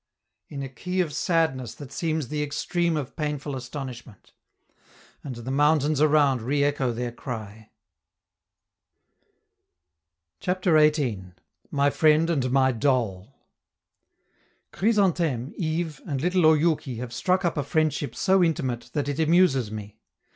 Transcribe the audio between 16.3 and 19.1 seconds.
Oyouki have struck up a friendship so intimate that